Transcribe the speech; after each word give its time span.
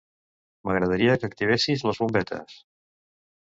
M'agradaria 0.69 1.17
que 1.23 1.29
activessis 1.31 1.85
les 1.89 2.01
bombetes. 2.05 2.57